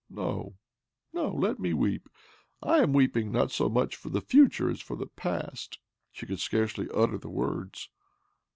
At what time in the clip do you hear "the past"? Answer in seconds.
4.97-5.77